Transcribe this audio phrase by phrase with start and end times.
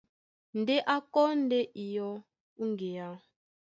[0.59, 2.11] Ndé a kɔ́ ndé iyɔ́
[2.59, 3.09] ó ŋgeá.